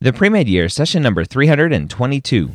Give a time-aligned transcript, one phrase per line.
[0.00, 2.52] The Pre Med Year, session number 322.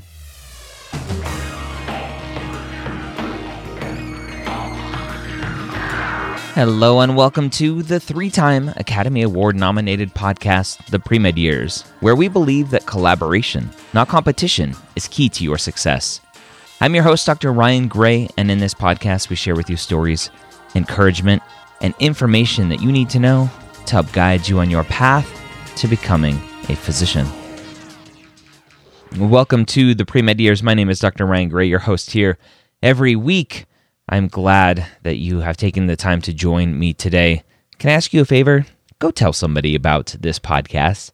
[6.55, 11.81] Hello, and welcome to the three time Academy Award nominated podcast, The Pre Med Years,
[11.99, 16.21] where we believe that collaboration, not competition, is key to your success.
[16.79, 17.51] I'm your host, Dr.
[17.51, 20.29] Ryan Gray, and in this podcast, we share with you stories,
[20.75, 21.43] encouragement,
[21.81, 23.51] and information that you need to know
[23.85, 25.29] to help guide you on your path
[25.75, 26.39] to becoming
[26.69, 27.27] a physician.
[29.17, 30.63] Welcome to the Pre Med Years.
[30.63, 31.25] My name is Dr.
[31.25, 32.37] Ryan Gray, your host here
[32.81, 33.65] every week.
[34.09, 37.43] I'm glad that you have taken the time to join me today.
[37.79, 38.65] Can I ask you a favor?
[38.99, 41.11] Go tell somebody about this podcast.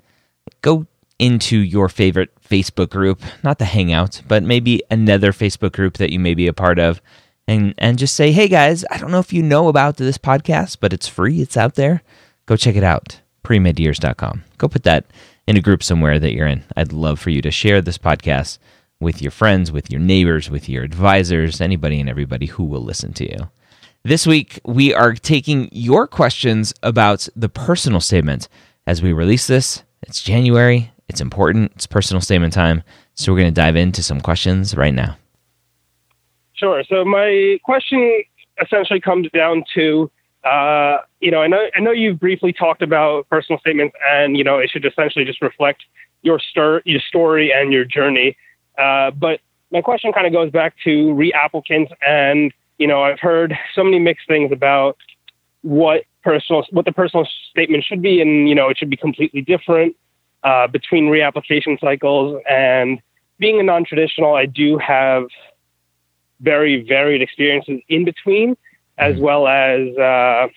[0.62, 0.85] Go
[1.20, 6.20] into your favorite Facebook group, not the Hangout, but maybe another Facebook group that you
[6.20, 7.02] may be a part of,
[7.48, 10.77] and, and just say, hey guys, I don't know if you know about this podcast,
[10.79, 12.02] but it's free, it's out there.
[12.45, 14.43] Go check it out, premedyears.com.
[14.57, 15.05] Go put that
[15.49, 16.63] in a group somewhere that you're in.
[16.77, 18.59] I'd love for you to share this podcast
[18.99, 23.13] with your friends, with your neighbors, with your advisors, anybody and everybody who will listen
[23.13, 23.49] to you.
[24.04, 28.48] This week, we are taking your questions about the personal statement.
[28.85, 32.84] As we release this, it's January, it's important, it's personal statement time.
[33.15, 35.18] So we're going to dive into some questions right now.
[36.54, 36.84] Sure.
[36.87, 38.21] So, my question
[38.62, 40.12] essentially comes down to
[40.43, 44.43] uh, you know, I know, I know you've briefly talked about personal statements and, you
[44.43, 45.84] know, it should essentially just reflect
[46.21, 48.37] your, stir, your story and your journey.
[48.77, 53.53] Uh, but my question kind of goes back to reapplicants, and you know, I've heard
[53.75, 54.97] so many mixed things about
[55.62, 59.41] what personal, what the personal statement should be, and you know, it should be completely
[59.41, 59.95] different
[60.43, 62.41] uh, between reapplication cycles.
[62.49, 62.99] And
[63.37, 65.28] being a non-traditional, I do have
[66.41, 68.57] very varied experiences in between,
[68.97, 69.23] as mm-hmm.
[69.23, 70.47] well as uh,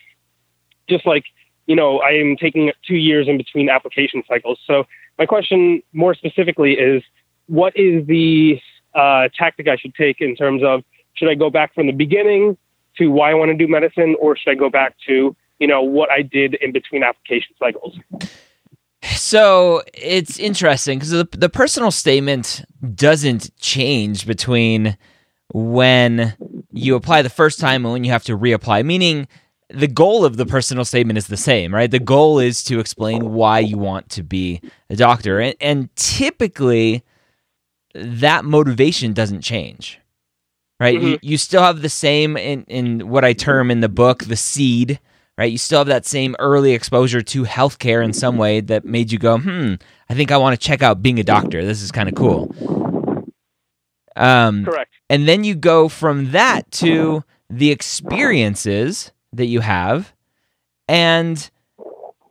[0.92, 1.24] just like
[1.66, 4.58] you know, I am taking two years in between application cycles.
[4.66, 4.84] So
[5.18, 7.02] my question more specifically is
[7.46, 8.60] what is the
[8.94, 10.82] uh, tactic I should take in terms of
[11.14, 12.56] should I go back from the beginning
[12.98, 15.82] to why I want to do medicine, or should I go back to you know
[15.82, 17.98] what I did in between application cycles?
[19.02, 22.64] So it's interesting because the, the personal statement
[22.94, 24.96] doesn't change between
[25.52, 26.34] when
[26.72, 29.28] you apply the first time and when you have to reapply, meaning
[29.72, 31.90] the goal of the personal statement is the same, right?
[31.90, 34.60] The goal is to explain why you want to be
[34.90, 35.40] a doctor.
[35.40, 37.02] And, and typically,
[37.94, 40.00] that motivation doesn't change
[40.80, 41.06] right mm-hmm.
[41.08, 44.36] you, you still have the same in, in what i term in the book the
[44.36, 44.98] seed
[45.38, 49.12] right you still have that same early exposure to healthcare in some way that made
[49.12, 49.74] you go hmm
[50.08, 52.54] i think i want to check out being a doctor this is kind of cool
[54.14, 60.12] um, correct and then you go from that to the experiences that you have
[60.88, 61.50] and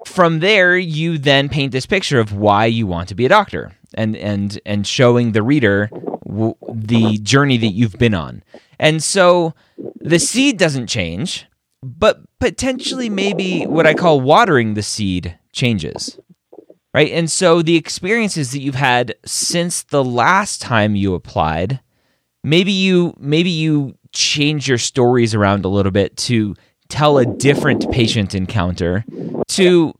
[0.05, 3.71] from there you then paint this picture of why you want to be a doctor
[3.93, 5.89] and and and showing the reader
[6.25, 8.43] w- the journey that you've been on.
[8.79, 9.53] And so
[9.99, 11.45] the seed doesn't change,
[11.83, 16.17] but potentially maybe what I call watering the seed changes.
[16.93, 17.11] Right?
[17.11, 21.79] And so the experiences that you've had since the last time you applied,
[22.43, 26.55] maybe you maybe you change your stories around a little bit to
[26.91, 29.05] tell a different patient encounter
[29.47, 29.93] to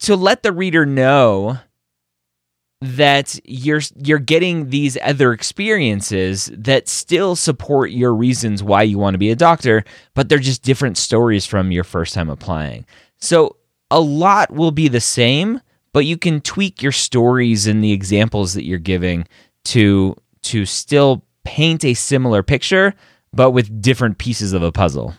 [0.00, 1.58] to let the reader know
[2.80, 9.14] that you're you're getting these other experiences that still support your reasons why you want
[9.14, 12.86] to be a doctor, but they're just different stories from your first time applying.
[13.18, 13.56] So
[13.90, 15.60] a lot will be the same,
[15.92, 19.26] but you can tweak your stories and the examples that you're giving
[19.66, 22.94] to to still paint a similar picture,
[23.32, 25.14] but with different pieces of a puzzle.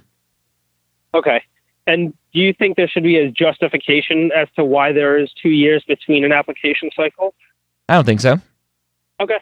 [1.14, 1.42] Okay.
[1.88, 5.50] And do you think there should be a justification as to why there is two
[5.50, 7.34] years between an application cycle?
[7.88, 8.40] I don't think so.
[9.20, 9.40] Okay.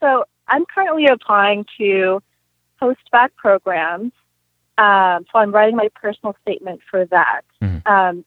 [0.00, 2.22] So I'm currently applying to
[2.78, 4.12] post-bac programs.
[4.78, 7.42] Um, so I'm writing my personal statement for that.
[7.60, 7.86] Mm-hmm.
[7.86, 8.24] Um,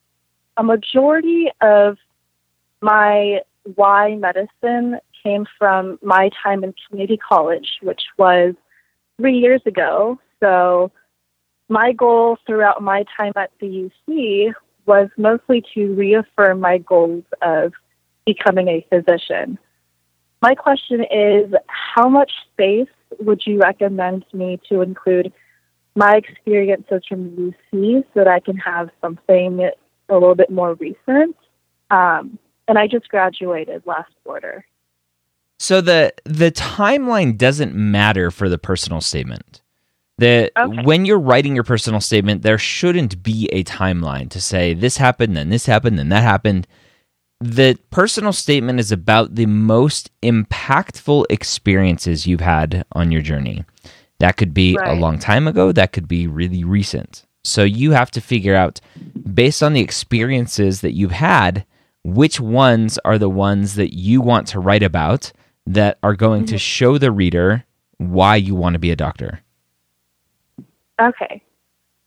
[0.56, 1.98] a majority of
[2.80, 3.40] my
[3.74, 8.54] why medicine came from my time in community college, which was
[9.18, 10.20] three years ago.
[10.38, 10.92] So
[11.68, 14.52] my goal throughout my time at the UC
[14.86, 17.72] was mostly to reaffirm my goals of
[18.26, 19.58] becoming a physician.
[20.42, 22.88] My question is how much space
[23.18, 25.32] would you recommend me to include
[25.94, 29.70] my experiences from UC so that I can have something
[30.08, 31.36] a little bit more recent?
[31.90, 32.38] Um,
[32.68, 34.66] and I just graduated last quarter.
[35.58, 39.62] So the the timeline doesn't matter for the personal statement.
[40.18, 40.82] The okay.
[40.82, 45.36] when you're writing your personal statement, there shouldn't be a timeline to say this happened,
[45.36, 46.66] then this happened, then that happened
[47.44, 53.64] the personal statement is about the most impactful experiences you've had on your journey.
[54.18, 54.96] That could be Right.
[54.96, 57.24] a long time ago, that could be really recent.
[57.42, 58.80] So you have to figure out,
[59.34, 61.66] based on the experiences that you've had,
[62.02, 65.30] which ones are the ones that you want to write about
[65.66, 66.58] that are going to mm-hmm.
[66.58, 67.64] show the reader
[67.98, 69.40] why you want to be a doctor.
[71.00, 71.42] Okay.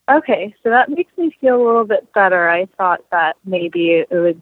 [0.10, 2.50] Okay, so that makes me feel a little bit better.
[2.50, 4.42] I thought that maybe it would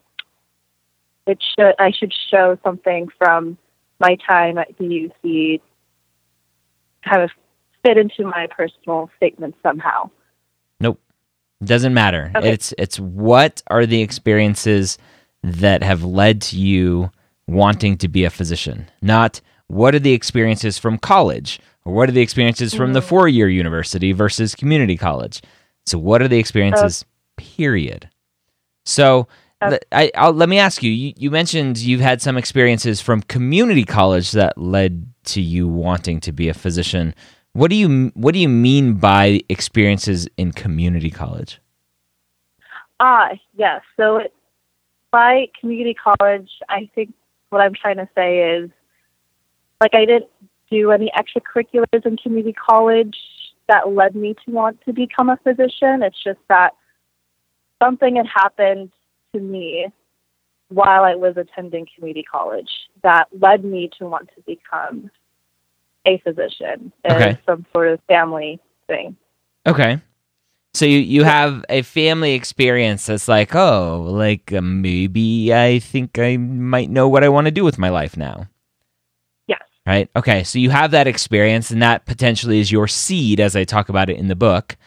[1.25, 3.57] it should I should show something from
[3.99, 5.61] my time at the UC
[7.03, 7.31] kind of
[7.83, 10.09] fit into my personal statement somehow.
[10.79, 10.99] Nope.
[11.63, 12.31] Doesn't matter.
[12.35, 12.51] Okay.
[12.51, 14.97] It's it's what are the experiences
[15.41, 17.09] that have led to you
[17.47, 18.89] wanting to be a physician?
[19.01, 23.07] Not what are the experiences from college or what are the experiences from the Mm.
[23.07, 25.41] four-year university versus community college.
[25.85, 27.05] So what are the experiences
[27.37, 28.09] period.
[28.85, 29.27] So
[29.63, 29.79] Okay.
[29.91, 31.13] I, I'll, let me ask you, you.
[31.15, 36.31] You mentioned you've had some experiences from community college that led to you wanting to
[36.33, 37.15] be a physician.
[37.53, 41.61] What do you What do you mean by experiences in community college?
[42.99, 43.81] Ah, yes.
[43.95, 44.33] So it,
[45.09, 47.13] by community college, I think
[47.49, 48.69] what I'm trying to say is,
[49.79, 50.29] like, I didn't
[50.69, 53.17] do any extracurriculars in community college
[53.67, 56.03] that led me to want to become a physician.
[56.03, 56.73] It's just that
[57.81, 58.91] something had happened
[59.33, 59.87] to me
[60.69, 62.69] while I was attending community college
[63.03, 65.11] that led me to want to become
[66.05, 66.91] a physician.
[67.09, 67.37] Okay.
[67.45, 69.15] some sort of family thing.
[69.65, 70.01] Okay.
[70.73, 76.19] So you, you have a family experience that's like, oh, like uh, maybe I think
[76.19, 78.47] I might know what I want to do with my life now.
[79.85, 80.09] Right?
[80.15, 80.43] Okay.
[80.43, 84.09] So you have that experience, and that potentially is your seed, as I talk about
[84.09, 84.77] it in the book.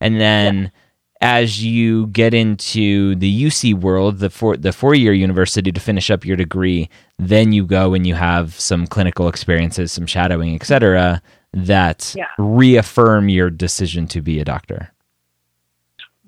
[0.00, 0.72] And then
[1.20, 6.10] as you get into the UC world, the four, the four year university to finish
[6.10, 6.88] up your degree,
[7.18, 12.26] then you go and you have some clinical experiences, some shadowing, etc., that Yeah.
[12.38, 14.92] reaffirm your decision to be a doctor.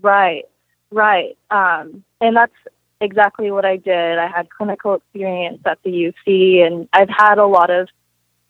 [0.01, 0.45] Right,
[0.91, 1.37] right.
[1.51, 2.53] Um, and that's
[3.01, 4.19] exactly what I did.
[4.19, 7.89] I had clinical experience at the UC, and I've had a lot of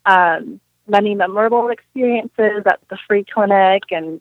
[0.09, 4.21] um, many memorable experiences at the free clinic and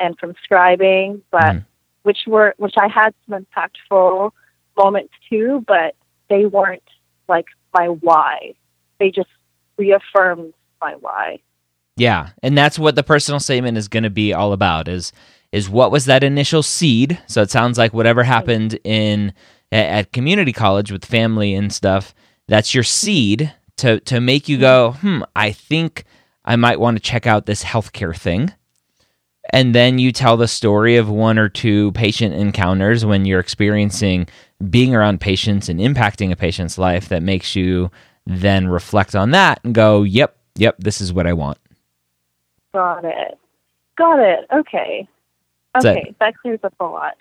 [0.00, 1.64] and from scribing, but Mhm.
[2.04, 4.30] which were which I had some impactful
[4.76, 5.94] moments too, but
[6.28, 6.88] they weren't
[7.28, 8.54] like my why.
[8.98, 9.28] They just
[9.76, 11.40] reaffirmed my why.
[11.96, 15.12] Yeah, and that's what the personal statement is going to be all about is
[15.50, 17.18] is what was that initial seed?
[17.26, 19.32] So it sounds like whatever happened in
[19.72, 22.14] a- at community college with family and stuff,
[22.46, 26.04] that's your seed to to make you go, "Hmm, I think
[26.44, 28.52] I might want to check out this healthcare thing."
[29.50, 34.28] And then you tell the story of one or two patient encounters when you're experiencing
[34.68, 37.90] being around patients and impacting a patient's life that makes you
[38.26, 41.56] then reflect on that and go, "Yep, yep, this is what I want."
[42.74, 43.38] Got it.
[43.96, 44.46] Got it.
[44.52, 45.08] Okay.
[45.80, 47.14] So- Okay, that clears up a lot.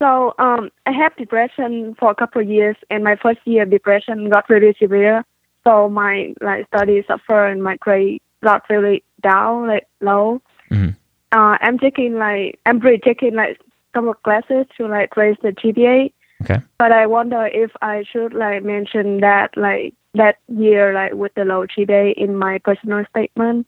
[0.00, 4.30] So um, I had depression for a couple of years, and my first year depression
[4.30, 5.24] got really severe.
[5.64, 10.40] So my like study suffer and my grade got really down, like low.
[10.70, 10.96] Mhm.
[11.32, 13.60] Uh, I'm taking like I'm really taking like
[13.92, 16.12] couple of classes to like raise the GPA.
[16.42, 16.60] Okay.
[16.78, 21.44] But I wonder if I should like mention that like that year like with the
[21.44, 23.66] low GPA in my personal statement.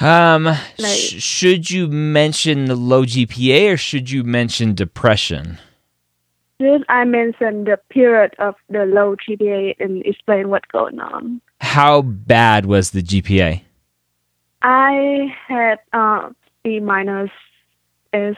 [0.00, 5.58] Um, sh- should you mention the low GPA or should you mention depression?
[6.60, 11.40] Should I mention the period of the low GPA and explain what's going on?
[11.60, 13.62] How bad was the GPA?
[14.62, 16.30] I had uh,
[16.62, 17.30] B minus
[18.12, 18.36] is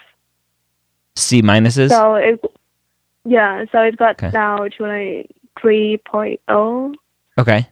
[1.17, 1.91] C minuses?
[1.91, 2.41] so it
[3.25, 4.31] yeah so it got Okay.
[4.31, 6.01] down to like three
[6.49, 6.95] oh.
[7.39, 7.69] okay.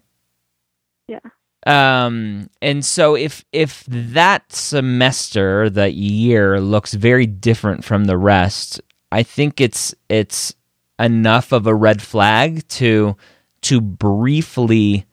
[1.08, 1.18] Yeah.
[1.66, 8.80] Um, and so if if that semester, that year looks very different from the rest,
[9.12, 10.54] I think it's it's
[10.98, 13.16] enough of a red flag to
[13.62, 15.06] to briefly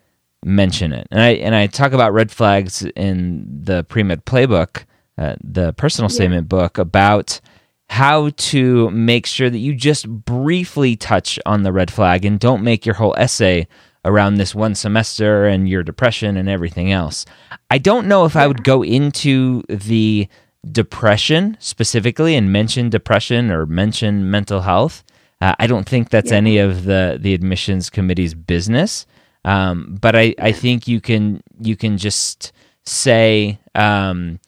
[0.45, 1.07] mention it.
[1.11, 4.85] And I and I talk about red flags in the pre med playbook,
[5.17, 7.41] uh, the personal statement book about
[7.89, 12.63] how to make sure that you just briefly touch on the red flag and don't
[12.63, 13.67] make your whole essay
[14.07, 17.25] around this one semester and your depression and everything else.
[17.69, 20.27] I don't know if I would go into the
[20.71, 25.03] depression specifically and mention depression or mention mental health.
[25.41, 26.37] Uh, I don't think that's Yeah.
[26.37, 29.05] any of the the admissions committee's business.
[29.45, 32.51] Um, but I, I think you can you can just
[32.85, 34.39] say um,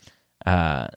[0.45, 0.87] uh,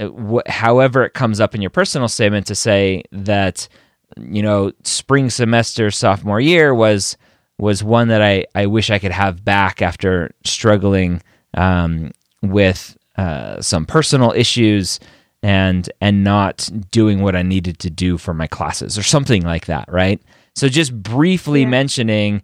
[0.00, 3.68] wh- however it comes up in your personal statement to say that
[4.16, 7.16] you know, spring semester sophomore year was
[7.58, 11.22] was one that I, I wish I could have back after struggling
[11.54, 15.00] um, with uh, some personal issues
[15.42, 19.66] and and not doing what I needed to do for my classes or something like
[19.66, 20.20] that, right?
[20.54, 21.68] So just briefly yeah.
[21.68, 22.42] mentioning,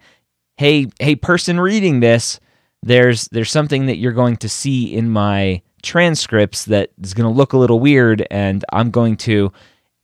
[0.56, 2.38] hey, hey, person reading this,
[2.82, 7.36] there's there's something that you're going to see in my transcripts that is going to
[7.36, 9.52] look a little weird, and I'm going to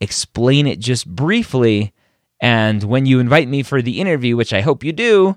[0.01, 1.93] explain it just briefly.
[2.41, 5.35] And when you invite me for the interview, which I hope you do,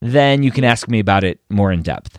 [0.00, 2.18] then you can ask me about it more in depth.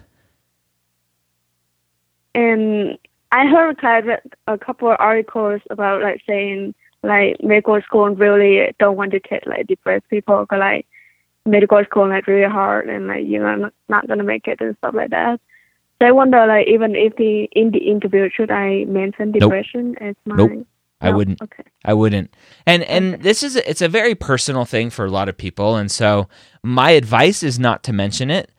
[2.35, 2.97] And
[3.31, 8.95] I heard of a couple of articles about like saying like medical school really don't
[8.95, 10.87] want to take like depressed people because like
[11.45, 14.77] medical school like really hard and like you know not, not gonna make it and
[14.77, 15.39] stuff like that.
[15.99, 20.01] So I wonder like even if the in the interview should I mention depression nope.
[20.01, 20.67] as my nope.
[21.07, 21.41] I wouldn't.
[21.41, 21.63] Okay.
[21.85, 22.33] I wouldn't.
[22.65, 23.23] And and okay.
[23.23, 26.27] this is it's a very personal thing for a lot of people and so
[26.63, 28.51] my advice is not to mention it,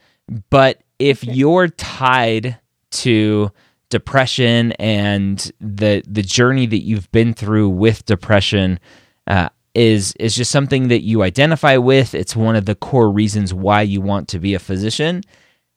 [0.50, 1.32] but if okay.
[1.32, 2.58] you're tied
[2.90, 3.50] to
[3.90, 8.78] depression and the the journey that you've been through with depression
[9.26, 12.14] uh, is is just something that you identify with.
[12.14, 15.22] It's one of the core reasons why you want to be a physician.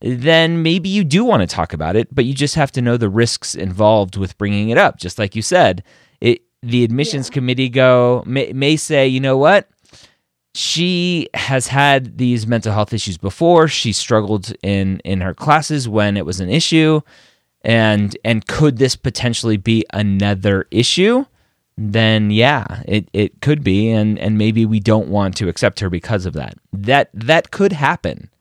[0.02, 2.98] Then maybe you do want to talk about it, but you just have to know
[2.98, 4.98] the risks involved with bringing it up.
[4.98, 5.84] Just like you said,
[6.68, 7.34] the admissions yeah.
[7.34, 9.70] committee go may, may say, you know what,
[10.54, 13.68] she has had these mental health issues before.
[13.68, 17.02] She struggled in in her classes when it was an issue,
[17.62, 21.26] and and could this potentially be another issue?
[21.78, 25.90] then yeah, it, it could be, and, and maybe we don't want to accept her
[25.90, 26.56] because of that.
[26.74, 28.32] That that could happen,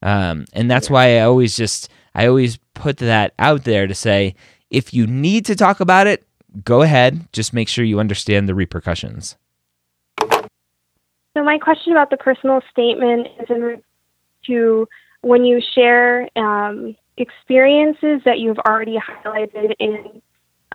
[0.00, 0.92] um, and that's yeah.
[0.92, 4.36] why I always just I always put that out there to say
[4.70, 6.24] if you need to talk about it,
[6.62, 7.26] go ahead.
[7.32, 9.36] Just make sure you understand the repercussions.
[10.20, 13.82] So my question about the personal statement is in
[14.46, 14.88] to
[15.22, 20.22] when you share um, experiences that you've already highlighted in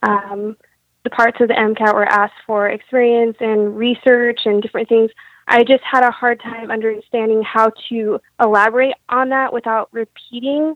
[0.04, 0.58] um,
[1.04, 5.12] the parts of the AMCAS were asked for experience and research and different things.
[5.48, 10.76] I just had a hard time understanding how to elaborate on that without repeating,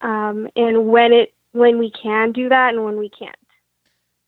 [0.00, 3.36] um, and when it when we can do that and when we can't.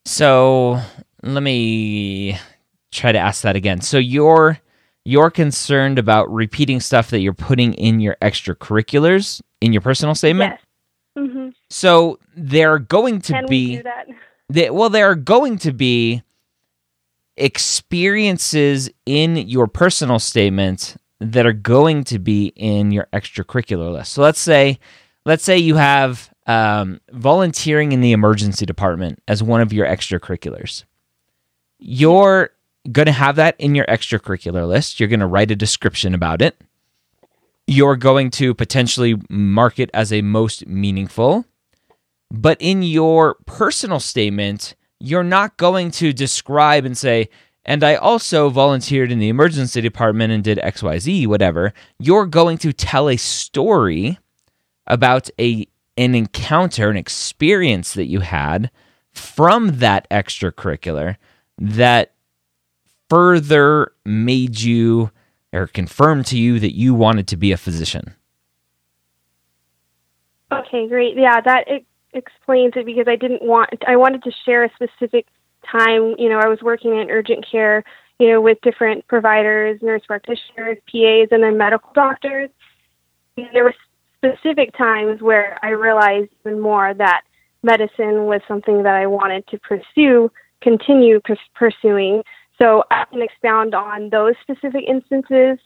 [0.04, 0.80] So
[1.22, 2.38] let me
[2.90, 3.80] try to ask that again.
[3.80, 4.58] So you're
[5.04, 10.52] you're concerned about repeating stuff that you're putting in your extracurriculars in your personal statement.
[10.52, 11.26] Yes.
[11.26, 11.48] Mm-hmm.
[11.70, 13.82] So they're going to can be
[14.48, 16.22] they, well, there are going to be
[17.36, 24.12] experiences in your personal statement that are going to be in your extracurricular list.
[24.12, 24.78] So let's say,
[25.24, 30.84] let's say you have um, volunteering in the emergency department as one of your extracurriculars.
[31.78, 32.50] You're
[32.90, 34.98] going to have that in your extracurricular list.
[34.98, 36.60] You're going to write a description about it.
[37.66, 41.44] You're going to potentially mark it as a most meaningful.
[42.30, 47.28] But in your personal statement, you're not going to describe and say,
[47.64, 51.72] and I also volunteered in the emergency department and did XYZ, whatever.
[51.98, 54.18] You're going to tell a story
[54.86, 58.70] about a an encounter, an experience that you had
[59.12, 61.16] from that extracurricular
[61.58, 62.12] that
[63.08, 65.10] further made you
[65.52, 68.14] or confirmed to you that you wanted to be a physician.
[70.50, 71.16] Okay, great.
[71.16, 71.66] Yeah, that
[72.14, 75.26] explains it because I didn't want I wanted to share a specific
[75.70, 76.14] time.
[76.18, 77.84] You know, I was working in urgent care,
[78.18, 82.50] you know, with different providers, nurse practitioners, PAs, and then medical doctors.
[83.36, 83.74] And there were
[84.24, 87.22] specific times where I realized even more that
[87.62, 91.20] medicine was something that I wanted to pursue, continue
[91.54, 92.22] pursuing.
[92.60, 95.58] So I can expound on those specific instances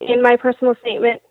[0.00, 1.22] in my personal statement.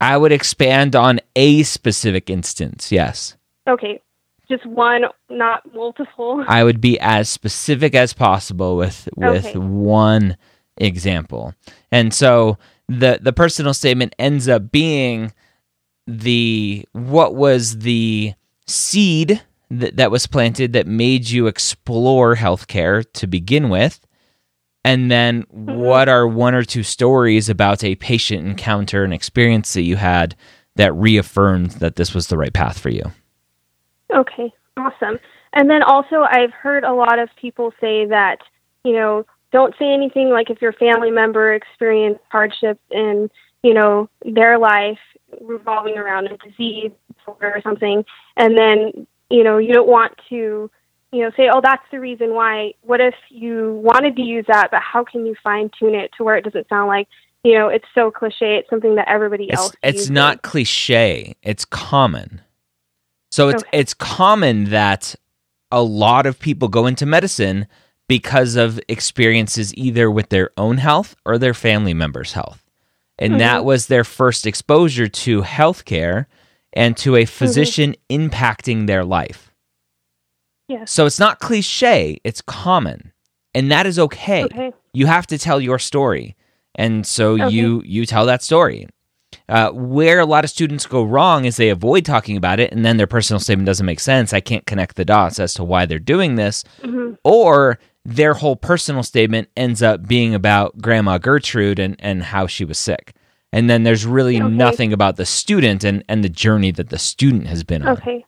[0.00, 3.36] I would expand on a specific instance, yes.
[3.68, 4.00] Okay,
[4.48, 6.42] just one, not multiple.
[6.48, 9.58] I would be as specific as possible with with okay.
[9.58, 10.38] one
[10.78, 11.54] example.
[11.92, 12.56] And so
[12.88, 15.32] the the personal statement ends up being
[16.18, 18.34] the what was the
[18.66, 24.06] seed that, that was planted that made you explore healthcare to begin with
[24.84, 25.74] and then mm-hmm.
[25.76, 30.34] what are one or two stories about a patient encounter and experience that you had
[30.76, 33.04] that reaffirmed that this was the right path for you
[34.14, 35.18] Okay, awesome.
[35.52, 38.38] And then also, I've heard a lot of people say that,
[38.84, 43.30] you know, don't say anything like if your family member experienced hardships in,
[43.62, 44.98] you know, their life
[45.40, 46.92] revolving around a disease
[47.26, 48.04] or something,
[48.36, 50.70] and then, you know, you don't want to
[51.12, 52.72] you know, say, oh, that's the reason why.
[52.82, 56.24] What if you wanted to use that, but how can you fine tune it to
[56.24, 57.08] where it doesn't sound like,
[57.42, 58.56] you know, it's so cliche.
[58.56, 59.72] It's something that everybody it's, else.
[59.82, 60.10] It's uses.
[60.10, 61.34] not cliche.
[61.42, 62.42] It's common.
[63.30, 63.78] So it's Okay.
[63.78, 65.14] it's common that
[65.70, 67.66] a lot of people go into medicine
[68.08, 72.69] because of experiences either with their own health or their family members' health.
[73.20, 76.26] And that was their first exposure to healthcare
[76.72, 79.52] and to a physician impacting their life.
[80.68, 80.90] Yes.
[80.90, 83.12] So it's not cliche, it's common.
[83.54, 84.44] And that is okay.
[84.44, 84.72] Okay.
[84.92, 86.36] You have to tell your story.
[86.76, 87.48] And so Okay.
[87.50, 88.86] you you tell that story.
[89.48, 92.84] Uh, where a lot of students go wrong is they avoid talking about it and
[92.84, 94.32] then their personal statement doesn't make sense.
[94.32, 96.64] I can't connect the dots as to why they're doing this.
[96.82, 97.16] Mhm.
[97.24, 102.64] Or their whole personal statement ends up being about Grandma Gertrude and, and how she
[102.64, 103.14] was sick.
[103.52, 104.48] And then there's really Okay.
[104.48, 107.98] nothing about the student and, and the journey that the student has been on.
[107.98, 108.24] Okay.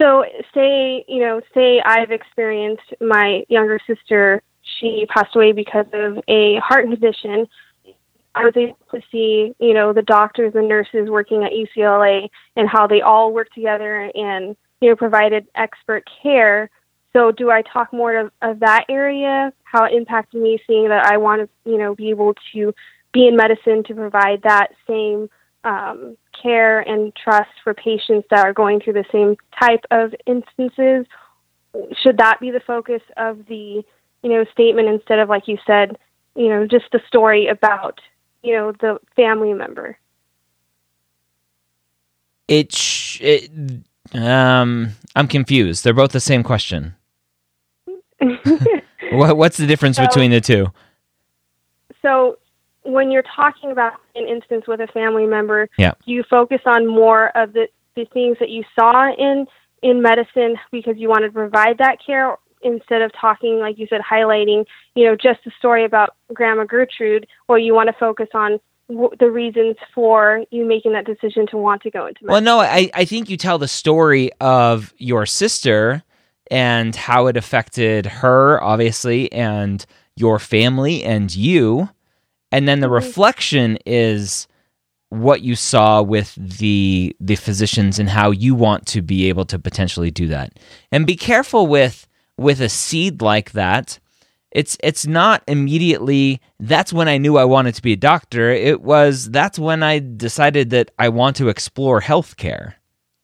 [0.00, 4.42] So say, you know, say I've experienced my younger sister,
[4.78, 7.46] she passed away because of a heart condition.
[8.34, 12.68] I was able to see, you know, the doctors and nurses working at UCLA and
[12.68, 16.68] how they all worked together and, you know, provided expert care.
[17.16, 21.06] So do I talk more of, of that area, how it impacted me seeing that
[21.06, 22.74] I want to, you know, be able to
[23.14, 25.30] be in medicine to provide that same
[25.64, 31.06] um, care and trust for patients that are going through the same type of instances.
[32.02, 33.82] Should that be the focus of the
[34.22, 35.96] you know statement instead of like you said,
[36.34, 37.98] you know, just the story about
[38.42, 39.96] you know the family member?
[42.46, 43.50] It, sh- it
[44.12, 45.82] um I'm confused.
[45.82, 46.94] They're both the same question.
[49.12, 50.66] What, what's the difference So- between the two?
[52.02, 52.38] so
[52.84, 55.92] when you're talking about an instance with a family member, Yeah.
[56.04, 59.46] you focus on more of the, the things that you saw in
[59.82, 64.00] in medicine because you wanted to provide that care instead of talking like you said
[64.00, 68.58] highlighting you know just the story about grandma gertrude or you want to focus on
[68.88, 72.32] w- the reasons for you making that decision to want to go into medicine.
[72.32, 76.02] Well, no, I, I think you tell the story of your sister
[76.50, 79.84] and how it affected her, obviously, and
[80.16, 81.88] your family and you.
[82.52, 82.92] And then the Mhm.
[82.94, 84.46] reflection is
[85.10, 89.58] what you saw with the the physicians and how you want to be able to
[89.58, 90.52] potentially do that.
[90.90, 92.06] And be careful with
[92.38, 93.98] with a seed like that.
[94.52, 98.50] It's it's not immediately that's when I knew I wanted to be a doctor.
[98.50, 102.74] It was that's when I decided that I want to explore healthcare.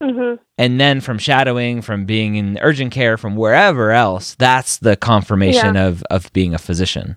[0.03, 4.97] Hmm And then from shadowing, from being in urgent care, from wherever else, that's the
[4.97, 7.17] confirmation of of being a physician.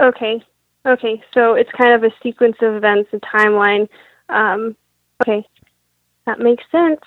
[0.00, 0.42] okay.
[0.86, 1.22] Okay.
[1.32, 3.88] So it's kind of a sequence of events a timeline.
[4.28, 4.76] Um,
[5.22, 5.46] okay.
[6.26, 7.00] That makes sense.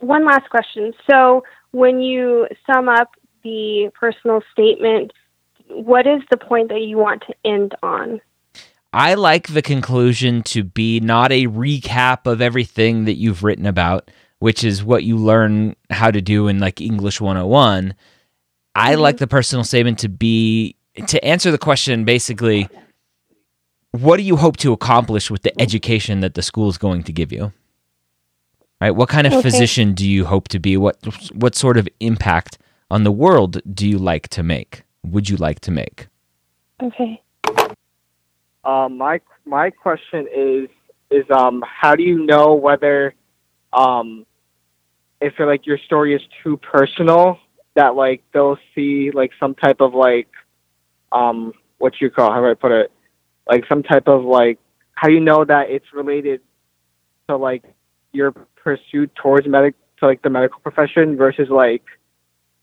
[0.00, 0.94] One last question.
[1.08, 3.10] So when you sum up
[3.44, 5.12] the personal statement
[5.68, 8.20] what is the point that you want to end on
[8.98, 14.10] I like the conclusion to be not a recap of everything that you've written about,
[14.40, 17.94] which is what you learn how to do in like English 101.
[18.74, 18.98] I Mhm.
[18.98, 20.74] like the personal statement to be
[21.06, 22.68] to answer the question basically
[23.92, 27.12] what do you hope to accomplish with the education that the school is going to
[27.12, 27.52] give you?
[28.80, 28.90] Right?
[28.90, 29.42] What kind of Okay.
[29.42, 30.76] physician do you hope to be?
[30.76, 30.96] What
[31.34, 32.58] what sort of impact
[32.90, 34.82] on the world do you like to make?
[35.04, 36.08] Would you like to make?
[36.82, 37.20] okay
[38.64, 40.68] Um, my my question is
[41.10, 43.14] is um how do you know whether
[43.72, 44.26] um
[45.20, 47.38] if like your story is too personal
[47.74, 50.28] that like they'll see like some type of like
[51.12, 52.92] um what you call how do I put it?
[53.46, 54.58] Like some type of like
[54.94, 56.40] how do you know that it's related
[57.28, 57.64] to like
[58.12, 61.82] your pursuit towards medic to like the medical profession versus like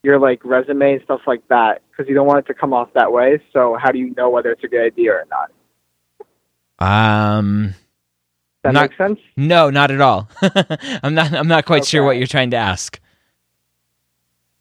[0.03, 1.81] your like resume and stuff like that?
[1.89, 3.39] Because you don't want it to come off that way.
[3.53, 5.49] So how do you know whether it's a good idea or not
[6.79, 7.73] Um
[8.63, 10.27] that Not- makes sense No, not at all.
[11.03, 11.33] I'm not.
[11.33, 12.99] I'm not quite sure what you're trying to ask.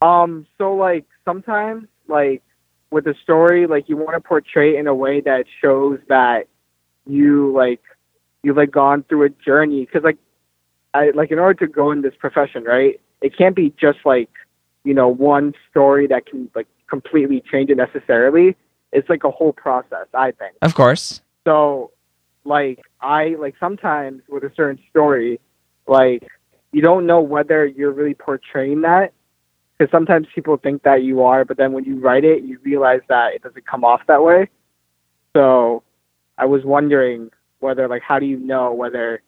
[0.03, 2.42] Um, so like sometimes like
[2.90, 6.48] with a story, like you want to portray it in a way that shows that
[7.07, 7.81] you like
[8.42, 10.18] you've like gone through a journey because like
[10.92, 13.00] I like in order to go in this profession, right?
[13.22, 14.31] It can't be just like
[14.85, 18.57] you know one story that can like completely change it necessarily.
[18.92, 20.55] It's like a whole process, I think.
[20.62, 21.22] Of course.
[21.44, 21.90] So,
[22.45, 25.41] like, I like sometimes with a certain story,
[25.87, 26.27] like,
[26.73, 29.13] you don't know whether you're really portraying that.
[29.77, 33.01] Because sometimes people think that you are, but then when you write it, you realize
[33.09, 34.49] that it doesn't come off that way.
[35.37, 35.83] So,
[36.39, 37.31] I was wondering
[37.61, 39.23] whether, like, how do you know whether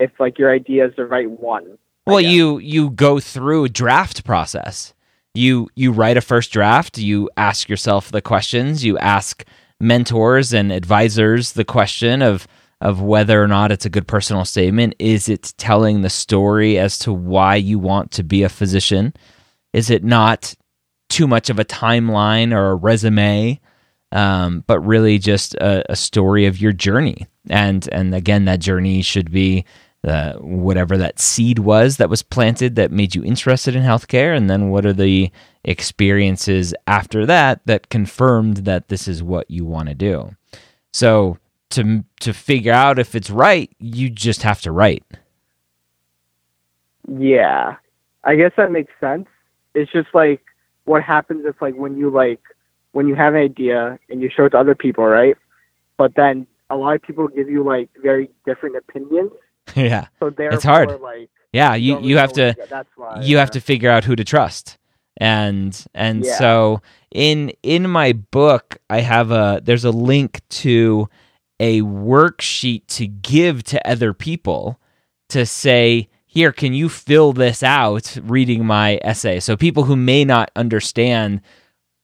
[0.00, 1.78] if like your idea is the right one?
[2.06, 4.92] Well, you you go through a draft process.
[5.34, 9.44] you you write a first draft, you ask yourself the questions, you ask
[9.84, 12.48] mentors and advisors the question of
[12.80, 14.94] of whether or not it's a good personal statement.
[14.98, 19.14] Is it telling the story as to why you want to be a physician?
[19.72, 20.54] Is it not
[21.08, 23.58] too much of a timeline or a resume,
[24.12, 27.26] um, but really just a, a, story of your journey?
[27.48, 29.64] And and again, that journey should be
[30.04, 34.50] uh, whatever that seed was that was planted that made you interested in healthcare, and
[34.50, 35.30] then what are the
[35.64, 40.34] experiences after that that confirmed that this is what you want to do.
[40.92, 41.38] So
[41.70, 45.04] to to figure out if it's right, you just have to write.
[47.08, 47.76] Yeah.
[48.22, 49.26] I guess that makes sense.
[49.74, 50.42] It's just like
[50.84, 52.40] what happens if like when you like
[52.92, 55.36] when you have an idea and you show it to other people, right?
[55.96, 59.32] But then a lot of people give you like very different opinions.
[59.76, 60.06] yeah.
[60.20, 61.00] So it's hard.
[61.00, 62.54] Like, yeah, you, you, have to
[62.96, 63.40] why, you yeah.
[63.40, 64.78] have to figure out who to trust.
[65.16, 66.36] And and yeah.
[66.38, 71.08] so in in my book I have a there's a link to
[71.60, 74.80] a worksheet to give to other people
[75.28, 79.38] to say, here, can you fill this out reading my essay?
[79.38, 81.40] So people who may not understand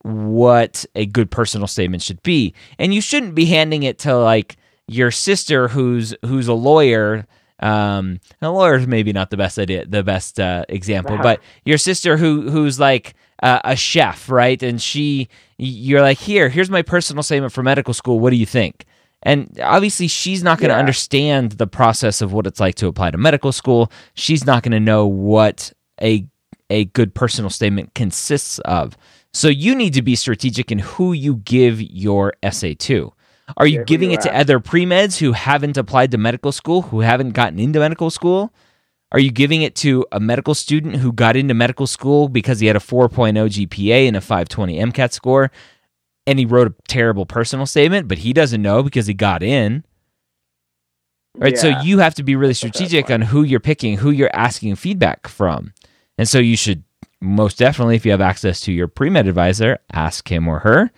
[0.02, 2.54] what a good personal statement should be.
[2.78, 7.26] And you shouldn't be handing it to like your sister who's who's a lawyer.
[7.60, 11.78] Um, a lawyer is maybe not the best idea, the best uh, example, but your
[11.78, 14.62] sister who who's like uh, a chef, right?
[14.62, 18.20] And she, you're like, here, here's my personal statement for medical school.
[18.20, 18.86] What do you think?
[19.22, 20.80] And obviously, she's not going to yeah.
[20.80, 23.92] understand the process of what it's like to apply to medical school.
[24.14, 26.26] She's not going to know what a
[26.70, 28.96] a good personal statement consists of.
[29.32, 33.12] So you need to be strategic in who you give your essay to.
[33.56, 37.32] Are you giving it to other pre-meds who haven't applied to medical school, who haven't
[37.32, 38.52] gotten into medical school?
[39.12, 42.66] Are you giving it to a medical student who got into medical school because he
[42.66, 43.34] had a 4.0
[43.66, 45.50] GPA and a 520 MCAT score
[46.26, 49.84] and he wrote a terrible personal statement, but he doesn't know because he got in.
[51.36, 51.54] Right.
[51.54, 51.60] Yeah.
[51.60, 55.26] So you have to be really strategic on who you're picking, who you're asking feedback
[55.26, 55.72] from.
[56.18, 56.84] And so you should
[57.20, 60.90] most definitely, if you have access to your pre med advisor, ask him or her,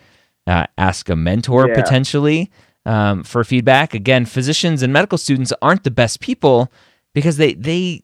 [0.47, 1.75] uh, ask a mentor yeah.
[1.75, 2.51] potentially
[2.87, 3.95] um, for feedback.
[3.95, 6.73] Again, physicians and medical students aren't the best people
[7.15, 8.03] because they, they,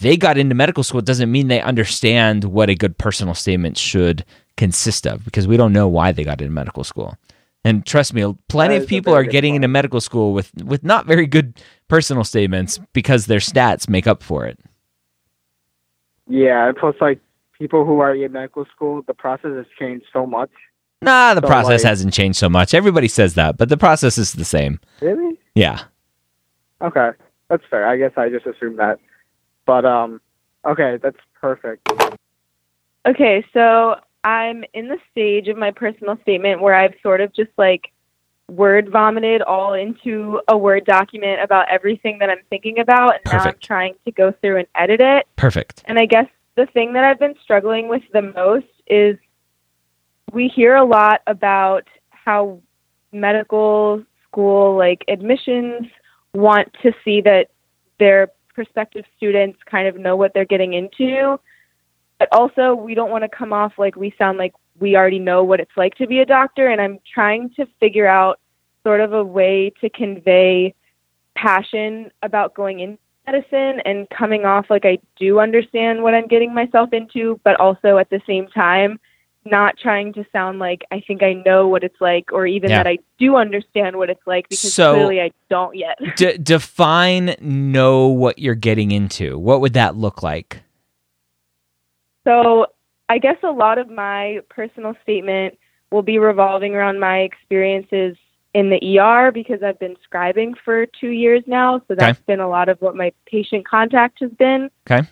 [0.00, 1.00] they got into medical school.
[1.00, 4.24] It doesn't mean they understand what a good personal statement should
[4.56, 7.16] consist of because we don't know why they got into medical school.
[7.64, 9.56] And trust me, plenty of people are getting point.
[9.56, 14.22] into medical school with, with not very good personal statements because their stats make up
[14.22, 14.58] for it.
[16.28, 17.20] Yeah, plus like
[17.58, 20.50] people who are in medical school, the process has changed so much.
[21.00, 22.74] Nah, the so process like, hasn't changed so much.
[22.74, 24.80] Everybody says that, but the process is the same.
[25.00, 25.38] Really?
[25.54, 25.82] Yeah.
[26.80, 27.10] Okay,
[27.48, 27.86] that's fair.
[27.86, 28.98] I guess I just assumed that.
[29.66, 30.20] But um,
[30.64, 31.88] okay, that's perfect.
[33.06, 37.50] Okay, so I'm in the stage of my personal statement where I've sort of just
[37.56, 37.92] like
[38.48, 43.14] word vomited all into a Word document about everything that I'm thinking about.
[43.14, 43.44] And Perfect.
[43.44, 45.26] now I'm trying to go through and edit it.
[45.36, 45.82] Perfect.
[45.84, 49.16] And I guess the thing that I've been struggling with the most is
[50.32, 52.60] we hear a lot about how
[53.12, 55.86] medical school, like admissions,
[56.34, 57.46] want to see that
[57.98, 61.38] their prospective students kind of know what they're getting into.
[62.18, 65.42] But also we don't want to come off like we sound like we already know
[65.44, 68.40] what it's like to be a doctor and i'm trying to figure out
[68.82, 70.74] sort of a way to convey
[71.36, 76.54] passion about going into medicine and coming off like i do understand what i'm getting
[76.54, 78.98] myself into but also at the same time
[79.50, 82.82] not trying to sound like I think I know what it's like, or even yeah.
[82.82, 85.98] that I do understand what it's like, because so, clearly I don't yet.
[86.16, 89.38] d- define know what you're getting into.
[89.38, 90.62] What would that look like?
[92.24, 92.66] So
[93.08, 95.58] I guess a lot of my personal statement
[95.90, 98.16] will be revolving around my experiences
[98.54, 101.80] in the ER because I've been scribing for two years now.
[101.88, 102.24] So that's okay.
[102.26, 104.70] been a lot of what my patient contact has been.
[104.90, 105.08] Okay.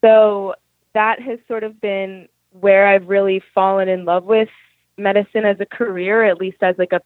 [0.00, 0.54] So
[0.94, 2.28] that has sort of been
[2.60, 4.48] where I've really fallen in love with
[4.96, 7.00] medicine as a career, at least as like a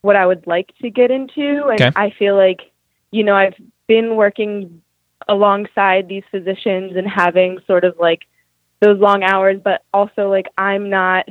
[0.00, 1.66] what I would like to get into.
[1.66, 1.92] And okay.
[1.96, 2.60] I feel like,
[3.10, 3.54] you know, I've
[3.88, 4.82] been working
[5.26, 8.20] alongside these physicians and having sort of like
[8.80, 11.28] those long hours, but also like I'm not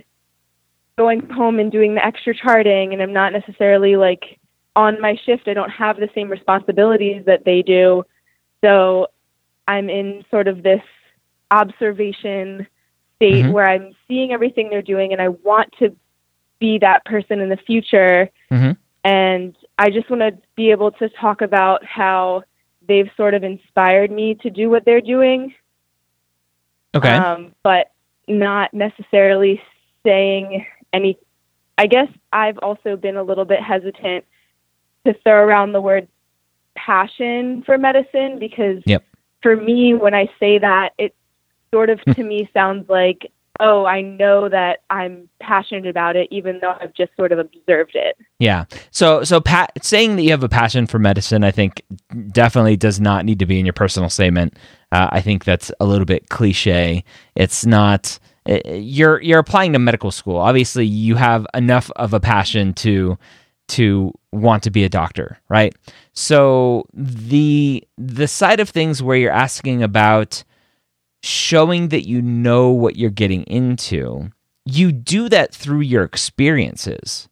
[0.97, 4.39] going home and doing the extra charting and I'm not necessarily like
[4.75, 5.47] on my shift.
[5.47, 8.03] I don't have the same responsibilities that they do.
[8.63, 9.07] So
[9.67, 10.81] I'm in sort of this
[11.51, 12.67] observation
[13.17, 13.51] state mm-hmm.
[13.51, 15.95] where I'm seeing everything they're doing and I want to
[16.59, 18.29] be that person in the future.
[18.49, 18.71] Mm-hmm.
[19.03, 22.43] And I just want to be able to talk about how
[22.87, 25.53] they've sort of inspired me to do what they're doing
[26.97, 27.09] Okay.
[27.09, 27.91] Um, but
[28.27, 29.61] not necessarily
[30.03, 31.17] saying any.
[31.77, 34.25] I guess I've also been a little bit hesitant
[35.05, 36.07] to throw around the word
[36.75, 39.03] passion for medicine because Yep.
[39.41, 41.13] for me, when I say that, it
[41.73, 46.59] sort of to me sounds like, oh, I know that I'm passionate about it, even
[46.61, 48.15] though I've just sort of observed it.
[48.39, 48.65] Yeah.
[48.91, 51.81] So so pa- saying that you have a passion for medicine, I think
[52.31, 54.55] definitely does not need to be in your personal statement.
[54.91, 57.03] Uh, I think that's a little bit cliche.
[57.35, 58.19] It's not.
[58.47, 60.37] uh, You're you're applying to medical school.
[60.37, 63.17] Obviously, you have enough of a passion to
[63.69, 65.73] to want to be a doctor, right?
[66.13, 70.43] So the the side of things where you're asking about
[71.23, 74.29] showing that you know what you're getting into,
[74.65, 77.27] you do that through your experiences.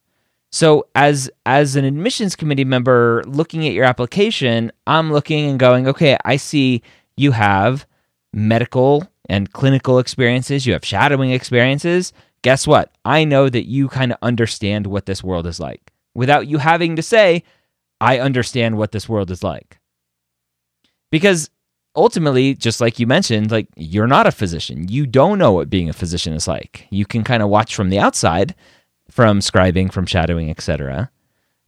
[0.50, 5.86] So as as an admissions committee member looking at your application, I'm looking and going,
[5.88, 6.82] okay, I see
[7.16, 7.86] you have
[8.32, 12.12] medical and clinical experiences, you have shadowing experiences.
[12.42, 12.92] Guess what?
[13.04, 16.96] I know that you kind of understand what this world is like without you having
[16.96, 17.42] to say,
[18.00, 19.78] I understand what this world is like.
[21.10, 21.50] Because
[21.96, 24.88] ultimately, just like you mentioned, like you're not a physician.
[24.88, 26.86] You don't know what being a physician is like.
[26.90, 28.54] You can kind of watch from the outside
[29.10, 31.10] from scribing, from shadowing, etc.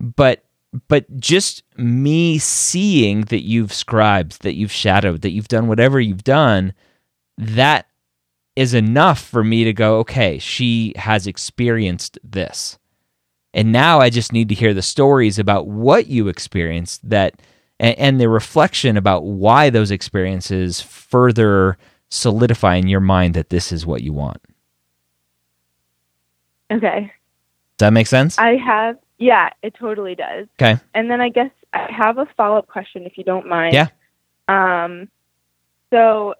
[0.01, 0.45] But
[0.87, 6.25] but just me seeing that you've scribed, that you've shadowed, that you've done whatever you've
[6.25, 6.75] done,
[7.38, 7.87] that
[8.55, 12.79] is enough for me to go, okay, she has experienced this.
[13.55, 17.41] And now I just need to hear the stories about what you experienced that
[17.81, 21.79] and, and the reflection about why those experiences further
[22.11, 24.41] solidify in your mind that this is what you want.
[26.71, 27.12] Okay.
[27.77, 28.38] Does that make sense?
[28.38, 30.47] I have, yeah, it totally does.
[30.61, 30.81] Okay.
[30.95, 33.75] And then I guess I have a follow up question if you don't mind.
[33.75, 33.88] Yeah.
[34.49, 35.09] Um,
[35.91, 36.35] so,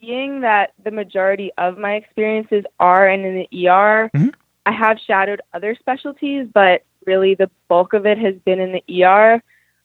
[0.00, 4.34] being that the majority of my experiences are in the ER, Mhm.
[4.66, 8.84] I have shadowed other specialties, but really the bulk of it has been in the
[9.02, 9.42] ER.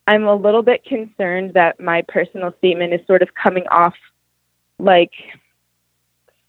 [0.10, 3.94] I'm a little bit concerned that my personal statement is sort of coming off
[4.80, 5.12] like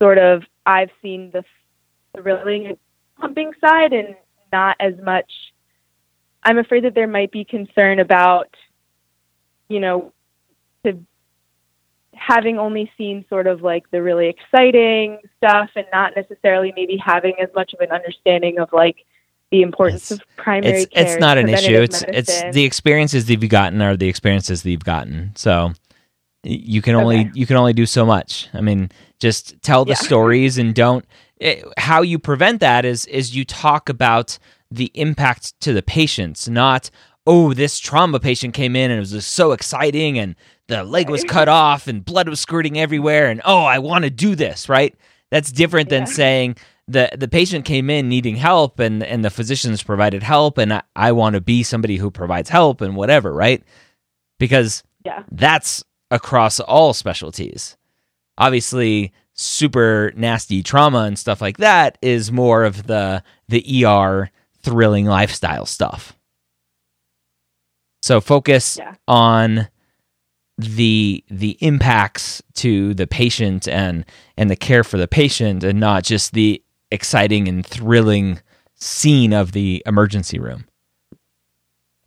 [0.01, 1.45] sort of I've seen the
[2.17, 2.79] thrilling and
[3.19, 4.17] pumping side and
[4.51, 5.31] not as much.
[6.43, 8.49] I'm afraid that there might be concern about,
[9.69, 10.15] you know,
[10.87, 10.99] to
[12.15, 17.35] having only seen sort of like the really exciting stuff and not necessarily maybe having
[17.39, 19.05] as much of an understanding of like
[19.51, 21.05] the importance It's- of primary It's care.
[21.07, 21.81] it's not an issue.
[21.81, 25.33] It's it's the experiences that you've gotten are the experiences that you've gotten.
[25.35, 25.73] So
[26.43, 27.31] you can only Okay.
[27.35, 28.49] you can only do so much.
[28.55, 29.97] I mean, just tell the Yeah.
[29.97, 31.05] stories and don't.
[31.39, 34.39] It, how you prevent that is is you talk about
[34.71, 36.91] the impact to the patients, not
[37.27, 40.35] oh this trauma patient came in and it was just so exciting and
[40.69, 44.11] the leg was cut off and blood was squirting everywhere and oh I want to
[44.11, 44.95] do this right.
[45.31, 46.07] That's different than Yeah.
[46.15, 46.57] saying
[46.91, 50.83] the the patient came in needing help and and the physicians provided help and I,
[50.97, 53.63] I want to be somebody who provides help and whatever, right?
[54.39, 55.23] Because Yeah.
[55.31, 57.77] that's across all specialties.
[58.39, 64.31] Obviously, super nasty trauma and stuff like that is more of the the ER
[64.63, 66.15] thrilling lifestyle stuff.
[68.03, 68.95] So focus Yeah.
[69.07, 69.69] on
[70.59, 74.05] the the impacts to the patient and
[74.37, 78.41] and the care for the patient and not just the exciting and thrilling
[78.75, 80.67] scene of the emergency room.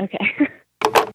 [0.01, 0.49] Okay.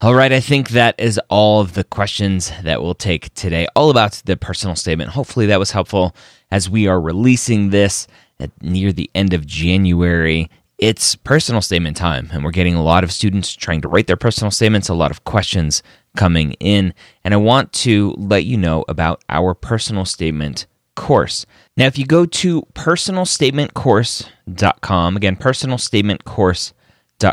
[0.00, 3.90] All right, I think that is all of the questions that we'll take today, all
[3.90, 5.10] about the personal statement.
[5.10, 6.14] Hopefully, that was helpful
[6.52, 8.06] as we are releasing this
[8.38, 10.48] at near the end of January.
[10.78, 14.16] It's personal statement time, and we're getting a lot of students trying to write their
[14.16, 15.82] personal statements, a lot of questions
[16.16, 16.94] coming in.
[17.24, 21.44] And I want to let you know about our personal statement course.
[21.78, 26.74] Now, if you go to personalstatementcourse.com, again, personalstatementcourse.com,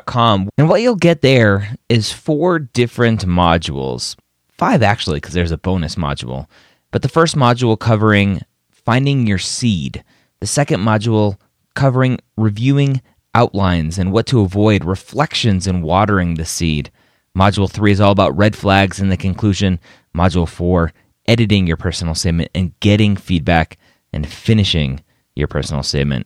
[0.05, 0.49] com.
[0.57, 4.15] And what you'll get there is four different modules.
[4.57, 6.47] Five, actually, because there's a bonus module.
[6.91, 10.03] But the first module covering finding your seed,
[10.39, 11.37] the second module
[11.75, 13.01] covering reviewing
[13.33, 16.89] outlines and what to avoid, reflections and watering the seed.
[17.37, 19.79] Module three is all about red flags and the conclusion.
[20.15, 20.93] Module four,
[21.27, 23.77] editing your personal statement and getting feedback
[24.15, 25.03] and finishing
[25.35, 26.25] your personal statement.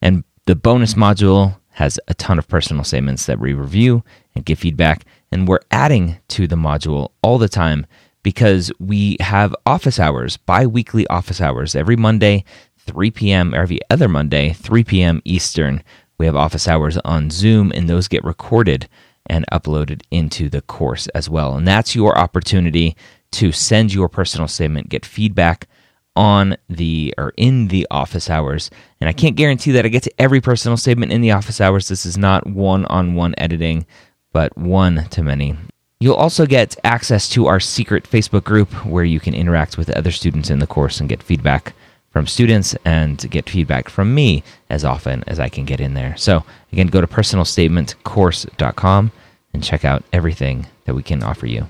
[0.00, 4.58] And the bonus module has a ton of personal statements that we review and give
[4.58, 5.04] feedback.
[5.32, 7.86] And we're adding to the module all the time
[8.22, 12.44] because we have office hours, bi weekly office hours every Monday,
[12.80, 15.22] 3 p.m., or every other Monday, 3 p.m.
[15.24, 15.82] Eastern.
[16.18, 18.88] We have office hours on Zoom, and those get recorded
[19.26, 21.54] and uploaded into the course as well.
[21.54, 22.96] And that's your opportunity
[23.32, 25.68] to send your personal statement, get feedback
[26.16, 28.70] on the or in the office hours.
[29.00, 31.88] And I can't guarantee that I get to every personal statement in the office hours.
[31.88, 33.86] This is not one on one editing,
[34.32, 35.56] but one to many.
[36.00, 40.10] You'll also get access to our secret Facebook group where you can interact with other
[40.10, 41.74] students in the course and get feedback
[42.10, 46.16] from students and get feedback from me as often as I can get in there.
[46.16, 49.12] So, again, go to personalstatementcourse.com
[49.52, 51.68] and check out everything that we can offer you.